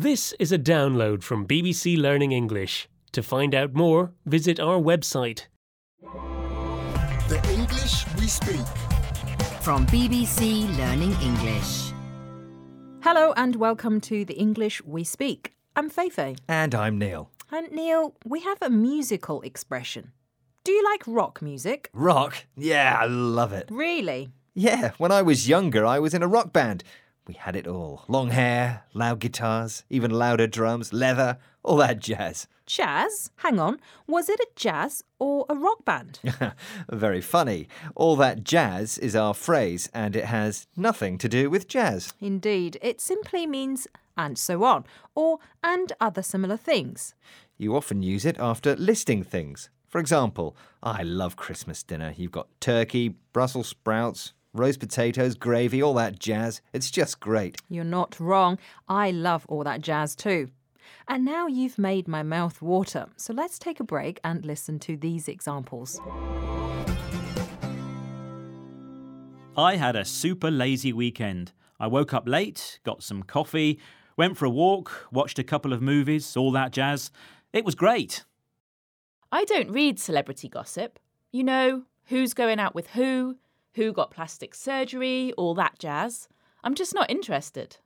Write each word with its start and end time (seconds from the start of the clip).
This 0.00 0.32
is 0.38 0.52
a 0.52 0.58
download 0.60 1.24
from 1.24 1.44
BBC 1.44 1.98
Learning 1.98 2.30
English. 2.30 2.88
To 3.10 3.20
find 3.20 3.52
out 3.52 3.74
more, 3.74 4.12
visit 4.26 4.60
our 4.60 4.78
website. 4.78 5.46
The 7.28 7.40
English 7.50 8.06
we 8.16 8.28
speak. 8.28 8.64
From 9.60 9.88
BBC 9.88 10.68
Learning 10.78 11.16
English. 11.20 11.90
Hello 13.02 13.32
and 13.36 13.56
welcome 13.56 14.00
to 14.02 14.24
the 14.24 14.34
English 14.34 14.80
we 14.84 15.02
speak. 15.02 15.56
I'm 15.74 15.90
Feifei. 15.90 16.38
And 16.46 16.76
I'm 16.76 16.96
Neil. 16.96 17.30
And 17.50 17.68
Neil, 17.72 18.14
we 18.24 18.38
have 18.42 18.58
a 18.62 18.70
musical 18.70 19.40
expression. 19.40 20.12
Do 20.62 20.70
you 20.70 20.84
like 20.84 21.02
rock 21.08 21.42
music? 21.42 21.90
Rock? 21.92 22.46
Yeah, 22.56 22.96
I 23.00 23.06
love 23.06 23.52
it. 23.52 23.68
Really? 23.68 24.28
Yeah, 24.54 24.92
when 24.98 25.10
I 25.10 25.22
was 25.22 25.48
younger, 25.48 25.84
I 25.84 25.98
was 25.98 26.14
in 26.14 26.22
a 26.22 26.28
rock 26.28 26.52
band. 26.52 26.84
We 27.28 27.34
had 27.34 27.56
it 27.56 27.66
all 27.66 28.04
long 28.08 28.30
hair, 28.30 28.84
loud 28.94 29.20
guitars, 29.20 29.84
even 29.90 30.10
louder 30.10 30.46
drums, 30.46 30.94
leather, 30.94 31.36
all 31.62 31.76
that 31.76 32.00
jazz. 32.00 32.48
Jazz? 32.64 33.30
Hang 33.36 33.60
on. 33.60 33.80
Was 34.06 34.30
it 34.30 34.40
a 34.40 34.48
jazz 34.56 35.04
or 35.18 35.44
a 35.50 35.54
rock 35.54 35.84
band? 35.84 36.20
Very 36.90 37.20
funny. 37.20 37.68
All 37.94 38.16
that 38.16 38.44
jazz 38.44 38.96
is 38.96 39.14
our 39.14 39.34
phrase, 39.34 39.90
and 39.92 40.16
it 40.16 40.24
has 40.24 40.66
nothing 40.74 41.18
to 41.18 41.28
do 41.28 41.50
with 41.50 41.68
jazz. 41.68 42.14
Indeed, 42.18 42.78
it 42.80 42.98
simply 42.98 43.46
means 43.46 43.86
and 44.16 44.38
so 44.38 44.64
on, 44.64 44.86
or 45.14 45.38
and 45.62 45.92
other 46.00 46.22
similar 46.22 46.56
things. 46.56 47.14
You 47.58 47.76
often 47.76 48.02
use 48.02 48.24
it 48.24 48.38
after 48.38 48.74
listing 48.74 49.22
things. 49.22 49.68
For 49.86 49.98
example, 49.98 50.56
I 50.82 51.02
love 51.02 51.36
Christmas 51.36 51.82
dinner. 51.82 52.14
You've 52.16 52.32
got 52.32 52.48
turkey, 52.60 53.16
Brussels 53.32 53.68
sprouts, 53.68 54.32
roast 54.58 54.80
potatoes, 54.80 55.34
gravy, 55.34 55.82
all 55.82 55.94
that 55.94 56.18
jazz. 56.18 56.60
It's 56.72 56.90
just 56.90 57.20
great. 57.20 57.56
You're 57.68 57.84
not 57.84 58.18
wrong. 58.18 58.58
I 58.88 59.10
love 59.10 59.46
all 59.48 59.64
that 59.64 59.80
jazz 59.80 60.14
too. 60.14 60.50
And 61.06 61.24
now 61.24 61.46
you've 61.46 61.78
made 61.78 62.08
my 62.08 62.22
mouth 62.22 62.60
water, 62.60 63.06
so 63.16 63.32
let's 63.32 63.58
take 63.58 63.80
a 63.80 63.84
break 63.84 64.20
and 64.22 64.44
listen 64.44 64.78
to 64.80 64.96
these 64.96 65.28
examples. 65.28 66.00
I 69.56 69.76
had 69.76 69.96
a 69.96 70.04
super 70.04 70.50
lazy 70.50 70.92
weekend. 70.92 71.52
I 71.80 71.86
woke 71.86 72.12
up 72.14 72.28
late, 72.28 72.80
got 72.84 73.02
some 73.02 73.22
coffee, 73.22 73.80
went 74.16 74.36
for 74.36 74.44
a 74.44 74.50
walk, 74.50 75.08
watched 75.10 75.38
a 75.38 75.44
couple 75.44 75.72
of 75.72 75.80
movies, 75.80 76.36
all 76.36 76.52
that 76.52 76.72
jazz. 76.72 77.10
It 77.52 77.64
was 77.64 77.74
great. 77.74 78.24
I 79.32 79.44
don't 79.44 79.70
read 79.70 79.98
celebrity 79.98 80.48
gossip. 80.48 80.98
You 81.32 81.44
know, 81.44 81.82
who's 82.06 82.34
going 82.34 82.58
out 82.58 82.74
with 82.74 82.88
who, 82.90 83.36
who 83.74 83.92
got 83.92 84.10
plastic 84.10 84.54
surgery, 84.54 85.32
all 85.36 85.54
that 85.54 85.78
jazz. 85.78 86.28
I'm 86.64 86.74
just 86.74 86.94
not 86.94 87.10
interested. 87.10 87.76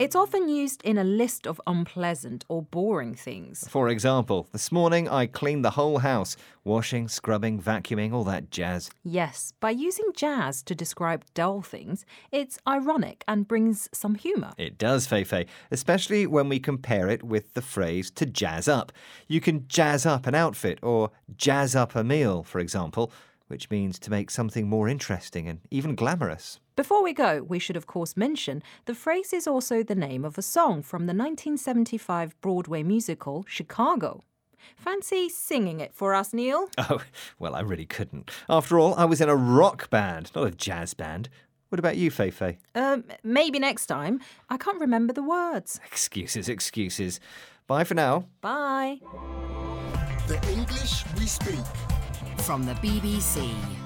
It's 0.00 0.16
often 0.16 0.48
used 0.48 0.80
in 0.80 0.96
a 0.96 1.04
list 1.04 1.46
of 1.46 1.60
unpleasant 1.66 2.46
or 2.48 2.62
boring 2.62 3.14
things. 3.14 3.68
For 3.68 3.90
example, 3.90 4.48
this 4.50 4.72
morning 4.72 5.10
I 5.10 5.26
cleaned 5.26 5.62
the 5.62 5.72
whole 5.72 5.98
house 5.98 6.38
washing, 6.64 7.06
scrubbing, 7.06 7.60
vacuuming, 7.60 8.10
all 8.10 8.24
that 8.24 8.50
jazz. 8.50 8.90
Yes, 9.04 9.52
by 9.60 9.72
using 9.72 10.06
jazz 10.16 10.62
to 10.62 10.74
describe 10.74 11.26
dull 11.34 11.60
things, 11.60 12.06
it's 12.32 12.58
ironic 12.66 13.24
and 13.28 13.46
brings 13.46 13.90
some 13.92 14.14
humour. 14.14 14.52
It 14.56 14.78
does, 14.78 15.06
Feifei, 15.06 15.46
especially 15.70 16.26
when 16.26 16.48
we 16.48 16.60
compare 16.60 17.06
it 17.08 17.22
with 17.22 17.52
the 17.52 17.60
phrase 17.60 18.10
to 18.12 18.24
jazz 18.24 18.68
up. 18.68 18.92
You 19.28 19.42
can 19.42 19.68
jazz 19.68 20.06
up 20.06 20.26
an 20.26 20.34
outfit 20.34 20.78
or 20.82 21.10
jazz 21.36 21.76
up 21.76 21.94
a 21.94 22.02
meal, 22.02 22.42
for 22.42 22.58
example, 22.58 23.12
which 23.50 23.68
means 23.68 23.98
to 23.98 24.10
make 24.10 24.30
something 24.30 24.68
more 24.68 24.88
interesting 24.88 25.48
and 25.48 25.60
even 25.70 25.96
glamorous. 25.96 26.60
Before 26.76 27.02
we 27.02 27.12
go, 27.12 27.42
we 27.42 27.58
should 27.58 27.76
of 27.76 27.88
course 27.88 28.16
mention 28.16 28.62
the 28.84 28.94
phrase 28.94 29.32
is 29.32 29.48
also 29.48 29.82
the 29.82 29.96
name 29.96 30.24
of 30.24 30.38
a 30.38 30.42
song 30.42 30.82
from 30.82 31.02
the 31.06 31.12
1975 31.12 32.40
Broadway 32.40 32.84
musical 32.84 33.44
Chicago. 33.48 34.22
Fancy 34.76 35.28
singing 35.28 35.80
it 35.80 35.92
for 35.92 36.14
us, 36.14 36.32
Neil? 36.32 36.68
Oh, 36.78 37.02
well, 37.38 37.54
I 37.54 37.60
really 37.60 37.86
couldn't. 37.86 38.30
After 38.48 38.78
all, 38.78 38.94
I 38.94 39.04
was 39.04 39.20
in 39.20 39.28
a 39.28 39.36
rock 39.36 39.90
band, 39.90 40.30
not 40.34 40.46
a 40.46 40.50
jazz 40.50 40.94
band. 40.94 41.28
What 41.70 41.78
about 41.78 41.96
you, 41.96 42.10
Feifei? 42.10 42.56
Um, 42.74 43.04
maybe 43.22 43.58
next 43.58 43.86
time. 43.86 44.20
I 44.48 44.56
can't 44.56 44.80
remember 44.80 45.12
the 45.12 45.22
words. 45.22 45.80
Excuses, 45.86 46.48
excuses. 46.48 47.20
Bye 47.66 47.84
for 47.84 47.94
now. 47.94 48.26
Bye. 48.40 49.00
The 50.26 50.40
English 50.50 51.04
we 51.16 51.26
speak. 51.26 51.99
From 52.38 52.64
the 52.66 52.72
BBC. 52.74 53.79